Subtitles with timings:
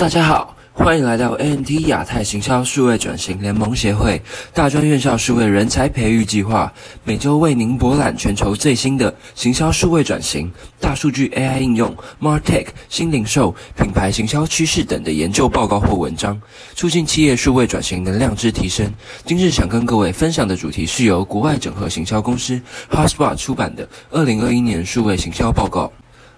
[0.00, 4.22] 大家好，欢迎来到 ANT 亚太行销数位转型联盟协会
[4.54, 6.72] 大专院校数位人才培育计划，
[7.04, 10.50] 每周为您博览全球最新的行销数位转型、
[10.80, 16.40] 大数据 AI 应用、MarTech 新零售、品牌行销趋势等的研究报告或文章，
[16.74, 18.90] 促进企业数位转型能量之提升。
[19.26, 22.58] 今日想跟各位分享的主题是由国外整合行销公司
[22.90, 25.92] HubSpot 出版的《二零二一年数位行销报告》。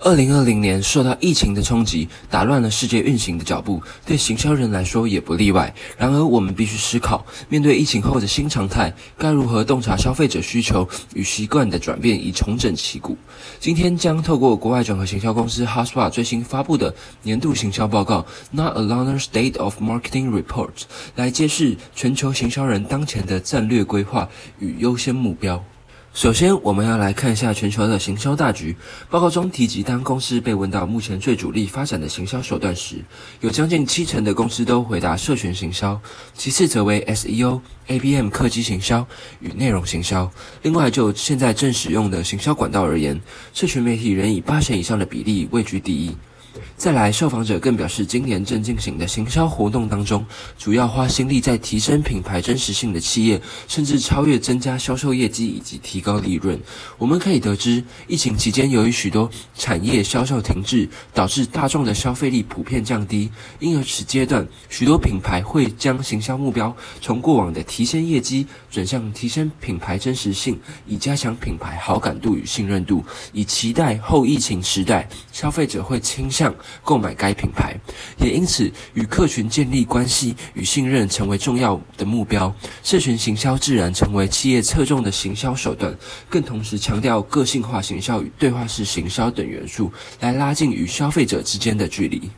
[0.00, 5.74] 二零二零年受到疫情的冲击，打乱了世界运行的脚步，对行销人来说也不例外。
[5.96, 13.18] 然而，我们必须思考，面对疫情后的新常态，该如何洞察消费者需求与习惯的转变，以重整旗鼓。
[13.58, 20.70] 今天将透过国外整合行销公司 HubSpot 最新发布的年度行销报告 （Not a l o n e r State of Marketing Report）
[21.16, 24.28] 来揭示全球行销人当前的战略规划
[24.60, 25.62] 与优先目标。
[26.18, 28.74] 首先，我们要来看一下全球的行销大局。
[29.08, 32.96] 报告中提及，当公司被问到目前最主力发展的行销手段时，
[33.40, 36.00] 有将近七成的公司都回答社群行销，
[36.34, 39.06] 其次则为 SEO、ABM 客机行销
[39.38, 40.28] 与内容行销。
[40.62, 43.20] 另外，就现在正使用的行销管道而言，
[43.54, 46.16] 社群媒体仍以八成以上的比例位居第一。
[46.76, 50.24] 再来，受访者更表示，今年正进行的行销活动当中，
[50.56, 56.58] 主要花心力在提升品牌真实性的企业，甚至超越增加销售业绩以及提高利润。
[56.96, 76.47] 我们可以得知，疫情期间由于许多产业销售停滞，导致大众的消费力普遍降低，因而此阶段许多品牌会将行销目标从过往的提升业绩，转向提升品牌真实性，以加强品牌好感度与信任度，以期待后疫情时代消费者会倾向。
[76.82, 77.74] 购买该品牌，
[78.18, 82.54] 也因此与客群建立关系与信任成为重要的目标。
[82.82, 85.96] 社群行销自然成为企业侧重的行销手段，
[86.28, 92.30] 更同时强调个性化行销与对话式行销等元素，来拉近与消费者之间的距离。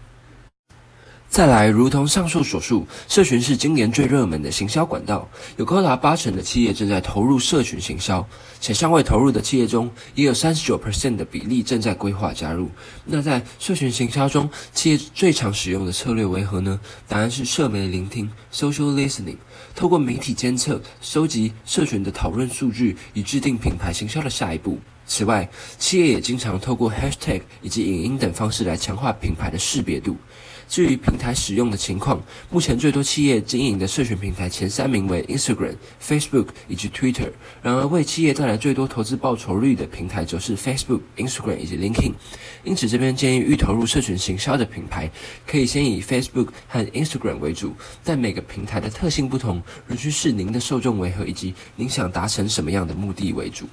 [1.30, 8.26] 再来，如同上述所述，社群是今年最热门的行销管道，有高达八成的企业正在投入社群行销，
[8.60, 12.68] 且尚未投入的企业中，也有三十九 percent 的比例正在规划加入。
[13.04, 16.80] 那在社群行销中，企业最常使用的策略为何呢？
[17.06, 19.36] 答案是社媒聆听 （social listening），
[19.76, 24.80] 透过媒体监测，收集社群的讨论数据，以制定品牌行销的下一步。
[25.06, 25.48] 此外，
[25.78, 30.16] 企业也经常透过 hashtag 以及影音等方式来强化品牌的识别度。
[30.70, 37.28] 至于平台使用的情况，目前最多企业经营的社群平台前三名为 Instagram、Facebook 以及 Twitter。
[37.60, 42.12] 然而，为企业带来最多投资报酬率的平台则是 Facebook、Instagram 以及 LinkedIn。
[42.62, 45.10] 因此，这边建议欲投入社群行销的品牌，
[45.44, 47.74] 可以先以 Facebook 和 Instagram 为主。
[48.04, 53.66] 但每个平台的特性不同，仍需视您的受众为何以及您想达成什么样的目的为主。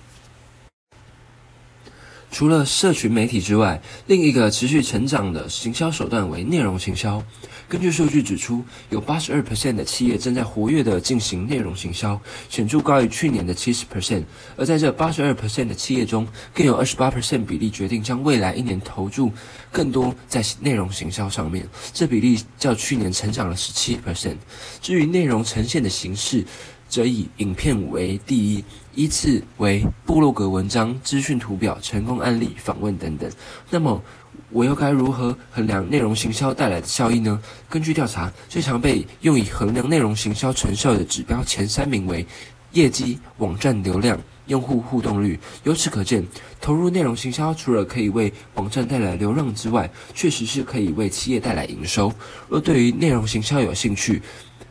[2.29, 7.23] 除了社群媒体之外，另一个持续成长的行销手段为内容行销。
[7.69, 14.23] 根据数据指出，有八十二 percent 的企业正在活跃地进行内容行销，显著高于去年的七十 percent。
[14.55, 19.31] 而在这八十二 percent 的企业中，更有二十八 percent 比例决定将未来一年投注
[19.71, 24.37] 更多在内容行销上面，这比例较去年成长了十七 percent。
[24.81, 26.45] 至于内容呈现的形式，
[26.87, 28.63] 则以影片为第一，
[28.95, 33.29] 依次为部落格文章、资讯图表、成功案例、访问等等。
[33.69, 34.01] 那么，
[34.49, 37.41] 我又该如何衡量内容行销带来的效益呢？
[37.69, 42.25] 根据调查，最常被用以衡量内容行销成效的指标前三名为
[42.71, 45.37] 业绩、网站流量、用户互动率。
[45.63, 46.25] 由此可见，
[46.61, 52.11] 投入内容行销除了可以为网站带来流量之外，确实是可以为企业带来营收。
[52.47, 54.21] 若对于内容行销有兴趣，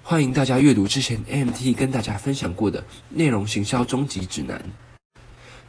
[0.08, 4.62] 欢迎大家阅读之前 AMT 跟大家分享过的内容行销终极指南。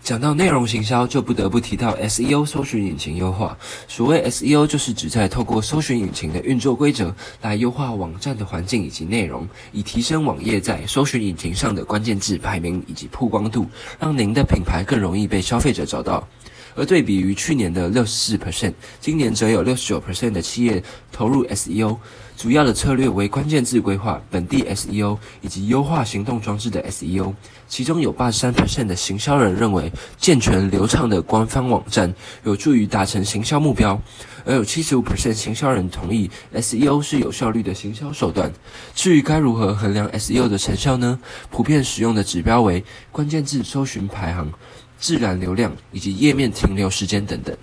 [0.03, 3.57] 讲到内容行销，就不得不提到 SEO 搜寻引擎优化。
[3.87, 13.65] 所谓 SEO，就是指在透过搜寻引擎的运作规则来优化网站的环境以及内容，以提升网页在搜寻引擎上的关键字排名以及曝光度，
[13.99, 16.27] 让您的品牌更容易被消费者找到。
[16.77, 21.97] 而对比于去年的六十四 percent，今年则有六十九 percent 的企业投入 SEO，
[22.37, 27.33] 主要的策略为关键字规划、本地 SEO 以及优化行动装置的 SEO。
[27.67, 34.01] 其中有八十三 percent 的行销人认为，健全流畅的官方网站有助于达成行销目标，
[34.45, 38.51] 而有七十五 percent 行销人同意 SEO 是有效率的行销手段。
[38.95, 41.19] 至于该如何衡量 SEO 的成效呢？
[41.51, 44.51] 普遍使用的指标为关键字搜寻排行。
[44.99, 47.55] 自然流量以及页面停留时间等等。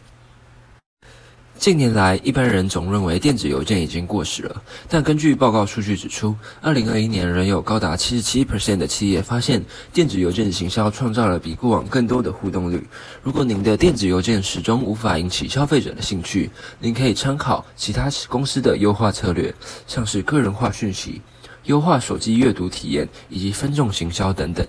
[1.64, 12.86] 近年来，一般人总认为电子邮件已经过时了，但根据报告数据指出，二零二一年仍有高达七十七 percent 的企业发现，电子邮件行销创造了比过往更多的互动率。
[13.22, 19.54] 如果您的电子邮件始终无法引起消费者的兴趣，您可以参考其他公司的优化策略，
[19.86, 21.22] 像是个人化讯息、
[21.62, 24.66] 优化手机阅读体验以及分众行销等等。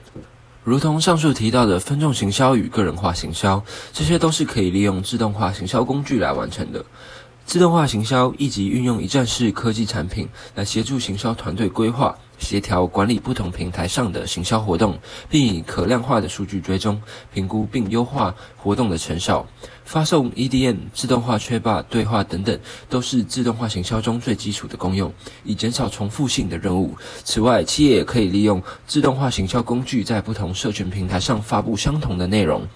[0.66, 3.64] 如同上述提到的分众行销与个人化行销，
[3.94, 6.84] 这些都是可以利用自动化行销工具来完成的。
[7.46, 14.98] 自动化行销以及运用一站式科技产品来协助行销团队规划、协调管理不同平台上的行销活动，
[15.30, 17.00] 并以可量化的数据追踪、
[17.34, 19.46] 评估并优化活动的成效。
[19.86, 22.60] 发送 EDM、自动化缺霸对话等等，
[22.90, 25.14] 都是自动化行销中最基础的功用，
[25.44, 26.96] 以减少重复性的任务。
[27.24, 32.68] 此外，企业也可以利用自动化行销工具，在不同社群平台上发布相同的内容。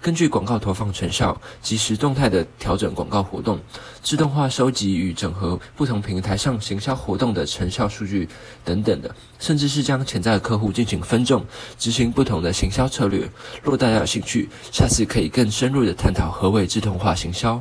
[0.00, 3.58] 根据广告投放成效，及时动态的调整广告活动，
[4.00, 8.28] 自动化收集与整合不同平台上行销活动的成效数据
[8.64, 11.44] 等等的，甚至是将潜在客户进行分众，
[11.78, 13.28] 执行不同的行销策略。
[13.62, 17.60] 若大家有兴趣，下次可以更深入的探讨何谓自动化行销。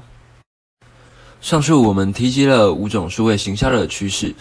[1.41, 4.33] 上述我们提及了五种数位行销的趋势。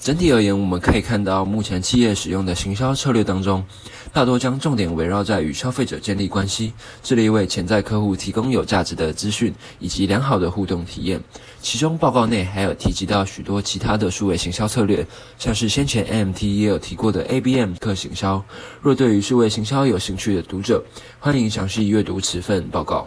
[0.00, 3.62] 整体而言，我们可以看到，目前企业使用的行销策略当中，
[4.12, 6.72] 大多将重点围绕在与消费者建立关系，
[7.02, 11.20] 致力为潜在客户提供有价值的资讯以及良好的互动体验。
[11.60, 15.04] 其中报告内还有提及到许多其他的数位行销策略，
[15.36, 18.42] 像是先前 MT 也有提过的 ABM 客行销。
[18.80, 20.82] 若对于数位行销有兴趣的读者，
[21.18, 23.06] 欢迎详细阅读此份报告。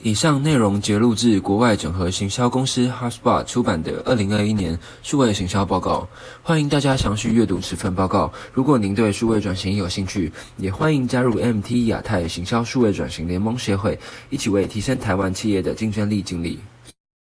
[0.00, 6.08] 以上内容节录自国外整合行销公司 HubSpot 出版的二零二一年数位行销报告，
[6.40, 8.32] 欢迎大家详细阅读此份报告。
[8.52, 13.98] 如果您对数位转型有兴趣，也欢迎加入 MT 亚太行销数位转型联盟协会，
[14.30, 16.60] 一起为提升台湾企业的竞争力尽力。